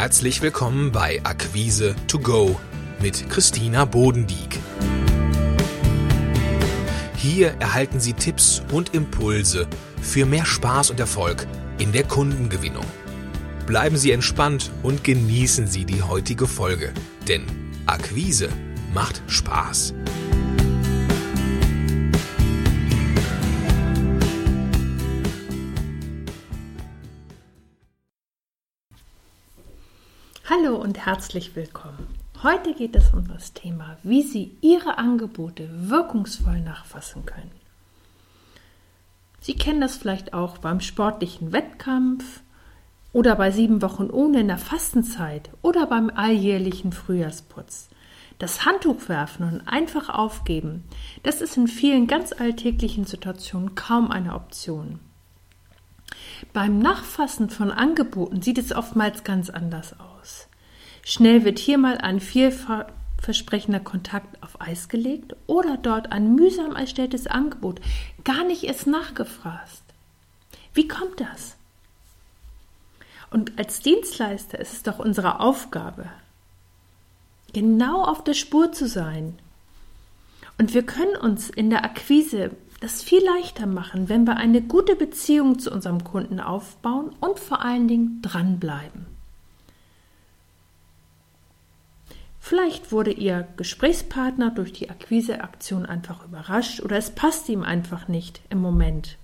[0.00, 2.60] Herzlich willkommen bei Akquise to go
[3.02, 4.60] mit Christina Bodendieck.
[7.16, 9.66] Hier erhalten Sie Tipps und Impulse
[10.00, 11.48] für mehr Spaß und Erfolg
[11.78, 12.84] in der Kundengewinnung.
[13.66, 16.92] Bleiben Sie entspannt und genießen Sie die heutige Folge,
[17.26, 17.42] denn
[17.86, 18.50] Akquise
[18.94, 19.94] macht Spaß.
[30.50, 32.06] Hallo und herzlich willkommen.
[32.42, 37.50] Heute geht es um das Thema, wie Sie Ihre Angebote wirkungsvoll nachfassen können.
[39.42, 42.40] Sie kennen das vielleicht auch beim sportlichen Wettkampf
[43.12, 47.90] oder bei sieben Wochen ohne in der Fastenzeit oder beim alljährlichen Frühjahrsputz.
[48.38, 50.84] Das Handtuch werfen und einfach aufgeben,
[51.24, 54.98] das ist in vielen ganz alltäglichen Situationen kaum eine Option.
[56.54, 60.17] Beim Nachfassen von Angeboten sieht es oftmals ganz anders aus.
[61.10, 67.26] Schnell wird hier mal ein vielversprechender Kontakt auf Eis gelegt oder dort ein mühsam erstelltes
[67.26, 67.80] Angebot
[68.24, 69.80] gar nicht erst nachgefragt.
[70.74, 71.56] Wie kommt das?
[73.30, 76.10] Und als Dienstleister ist es doch unsere Aufgabe,
[77.54, 79.38] genau auf der Spur zu sein.
[80.58, 82.50] Und wir können uns in der Akquise
[82.82, 87.62] das viel leichter machen, wenn wir eine gute Beziehung zu unserem Kunden aufbauen und vor
[87.64, 89.17] allen Dingen dranbleiben.
[92.48, 98.40] Vielleicht wurde Ihr Gesprächspartner durch die Akquiseaktion einfach überrascht oder es passt ihm einfach nicht
[98.48, 99.18] im Moment.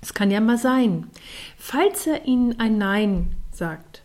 [0.00, 1.10] Es kann ja mal sein.
[1.58, 4.04] Falls er Ihnen ein Nein sagt,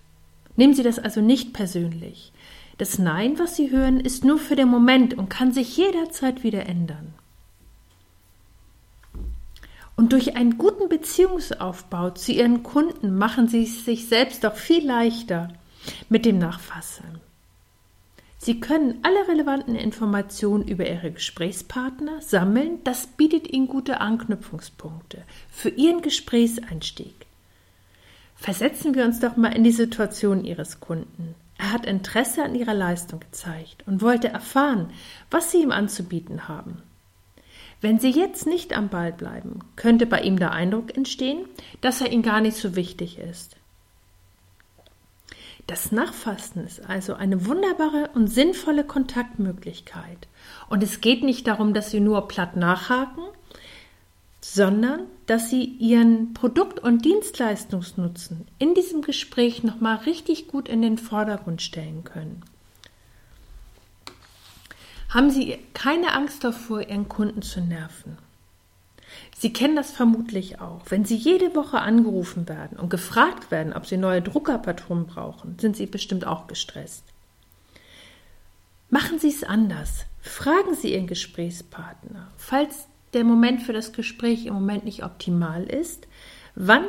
[0.55, 2.33] nehmen Sie das also nicht persönlich.
[2.79, 6.65] Das Nein, was Sie hören, ist nur für den Moment und kann sich jederzeit wieder
[6.65, 7.13] ändern.
[9.95, 14.83] Und durch einen guten Beziehungsaufbau zu Ihren Kunden machen Sie es sich selbst auch viel
[14.83, 15.49] leichter
[16.09, 17.26] mit dem Nachfassen.
[18.47, 22.79] Sie können alle relevanten Informationen über Ihre Gesprächspartner sammeln.
[22.85, 27.25] Das bietet Ihnen gute Anknüpfungspunkte für Ihren Gesprächseinstieg.
[28.37, 31.35] Versetzen wir uns doch mal in die Situation Ihres Kunden.
[31.57, 34.91] Er hat Interesse an Ihrer Leistung gezeigt und wollte erfahren,
[35.29, 36.81] was Sie ihm anzubieten haben.
[37.81, 41.43] Wenn Sie jetzt nicht am Ball bleiben, könnte bei ihm der Eindruck entstehen,
[41.81, 43.57] dass er Ihnen gar nicht so wichtig ist.
[45.67, 50.29] Das Nachfassen ist also eine wunderbare und sinnvolle Kontaktmöglichkeit.
[50.69, 53.23] Und es geht nicht darum, dass Sie nur platt nachhaken,
[54.39, 60.97] sondern dass Sie Ihren Produkt- und Dienstleistungsnutzen in diesem Gespräch nochmal richtig gut in den
[60.97, 62.43] Vordergrund stellen können.
[65.09, 68.17] Haben Sie keine Angst davor, Ihren Kunden zu nerven.
[69.37, 70.81] Sie kennen das vermutlich auch.
[70.89, 75.75] Wenn Sie jede Woche angerufen werden und gefragt werden, ob Sie neue Druckerpatronen brauchen, sind
[75.75, 77.03] Sie bestimmt auch gestresst.
[78.89, 80.05] Machen Sie es anders.
[80.21, 86.07] Fragen Sie Ihren Gesprächspartner, falls der Moment für das Gespräch im Moment nicht optimal ist,
[86.55, 86.85] wann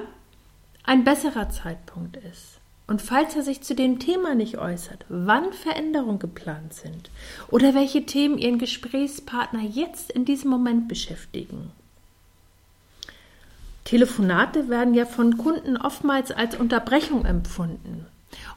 [0.84, 2.60] ein besserer Zeitpunkt ist.
[2.86, 7.10] Und falls er sich zu dem Thema nicht äußert, wann Veränderungen geplant sind
[7.48, 11.70] oder welche Themen Ihren Gesprächspartner jetzt in diesem Moment beschäftigen.
[13.88, 18.04] Telefonate werden ja von Kunden oftmals als Unterbrechung empfunden.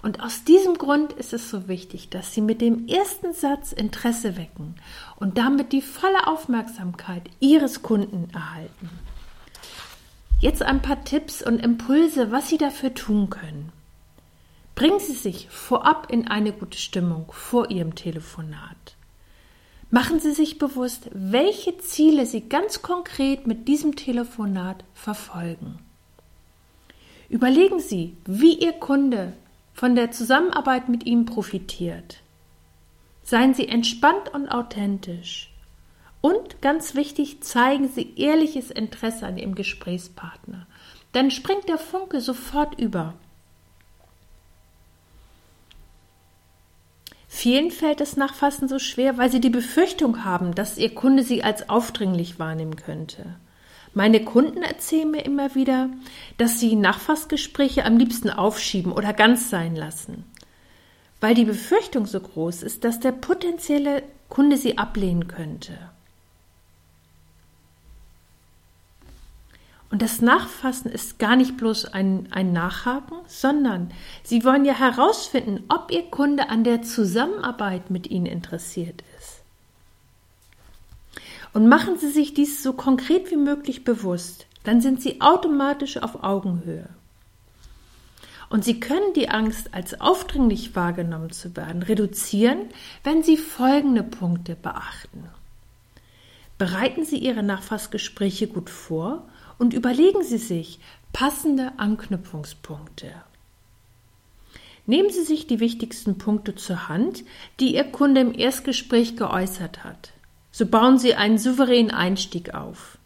[0.02, 4.36] Und aus diesem Grund ist es so wichtig, dass Sie mit dem ersten Satz Interesse
[4.36, 4.76] wecken
[5.16, 8.90] und damit die volle Aufmerksamkeit Ihres Kunden erhalten.
[10.42, 13.72] Jetzt ein paar Tipps und Impulse, was Sie dafür tun können.
[14.76, 18.98] Bringen Sie sich vorab in eine gute Stimmung vor Ihrem Telefonat.
[19.94, 25.80] Machen Sie sich bewusst, welche Ziele Sie ganz konkret mit diesem Telefonat verfolgen.
[27.28, 29.34] Überlegen Sie, wie Ihr Kunde
[29.74, 32.22] von der Zusammenarbeit mit ihm profitiert.
[33.24, 35.54] Seien Sie entspannt und authentisch.
[36.22, 40.68] Und ganz wichtig, zeigen Sie ehrliches Interesse an Ihrem Gesprächspartner.
[41.12, 43.16] Dann springt der Funke sofort über
[47.34, 51.46] Vielen fällt das Nachfassen so schwer, weil sie die Befürchtung haben, dass ihr Kunde sie
[51.46, 53.38] als aufdringlich wahrnehmen könnte.
[53.94, 55.90] Meine Kunden erzählen mir immer wieder,
[56.38, 60.26] dass sie Nachfassgespräche am liebsten aufschieben oder ganz sein lassen,
[61.22, 65.78] weil die Befürchtung so groß ist, dass der potenzielle Kunde sie ablehnen könnte.
[69.92, 73.92] Und das Nachfassen ist gar nicht bloß ein, ein Nachhaken, sondern
[74.24, 79.42] Sie wollen ja herausfinden, ob Ihr Kunde an der Zusammenarbeit mit Ihnen interessiert ist.
[81.54, 86.24] Und machen Sie sich dies so konkret wie möglich bewusst, dann sind Sie automatisch auf
[86.24, 86.88] Augenhöhe.
[88.50, 92.70] Und Sie können die Angst, als aufdringlich wahrgenommen zu werden, reduzieren,
[93.04, 95.26] wenn Sie folgende Punkte beachten.
[96.58, 99.28] Bereiten Sie Ihre Nachfassgespräche gut vor
[99.58, 100.80] und überlegen Sie sich
[101.14, 103.12] passende Anknüpfungspunkte.
[104.86, 107.24] Nehmen Sie sich die wichtigsten Punkte zur Hand,
[107.60, 110.12] die Ihr Kunde im Erstgespräch geäußert hat.
[110.52, 112.98] So bauen Sie einen souveränen Einstieg auf.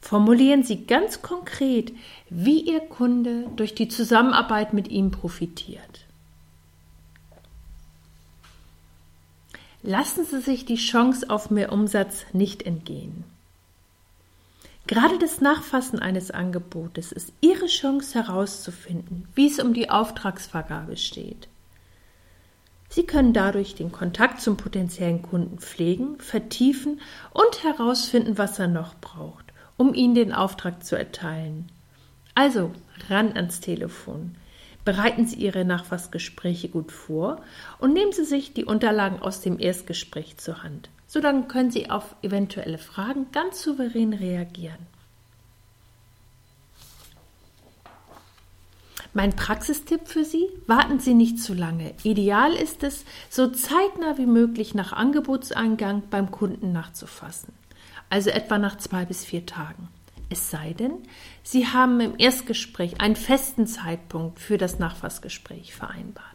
[0.00, 1.92] Formulieren Sie ganz konkret,
[2.28, 6.04] wie Ihr Kunde durch die Zusammenarbeit mit ihm profitiert.
[9.82, 13.24] Lassen Sie sich die Chance auf mehr Umsatz nicht entgehen.
[14.94, 21.48] Gerade das Nachfassen eines Angebotes ist Ihre Chance herauszufinden, wie es um die Auftragsvergabe steht.
[22.88, 27.00] Sie können dadurch den Kontakt zum potenziellen Kunden pflegen, vertiefen
[27.32, 29.44] und herausfinden, was er noch braucht
[29.76, 31.66] um Ihnen den Auftrag zu erteilen.
[32.34, 32.72] Also
[33.08, 34.36] ran ans Telefon.
[34.84, 37.40] Bereiten Sie Ihre Nachfassgespräche gut vor
[37.78, 40.90] und nehmen Sie sich die Unterlagen aus dem Erstgespräch zur Hand.
[41.06, 44.94] So dann können Sie auf eventuelle Fragen ganz souverän reagieren.
[49.12, 51.94] Mein Praxistipp für Sie, warten Sie nicht zu lange.
[52.02, 57.52] Ideal ist es, so zeitnah wie möglich nach Angebotseingang beim Kunden nachzufassen
[58.14, 59.88] also etwa nach zwei bis vier Tagen.
[60.34, 60.94] Es sei denn,
[61.44, 66.26] Sie haben im Erstgespräch einen festen Zeitpunkt für das Nachfassgespräch vereinbart.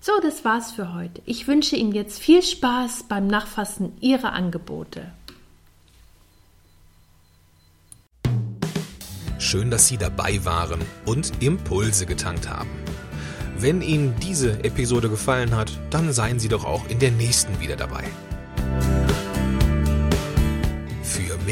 [0.00, 1.20] So, das war's für heute.
[1.26, 5.12] Ich wünsche Ihnen jetzt viel Spaß beim Nachfassen Ihrer Angebote.
[9.38, 12.70] Schön, dass Sie dabei waren und Impulse getankt haben.
[13.58, 17.76] Wenn Ihnen diese Episode gefallen hat, dann seien Sie doch auch in der nächsten wieder
[17.76, 18.04] dabei.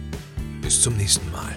[0.61, 1.57] Bis zum nächsten Mal.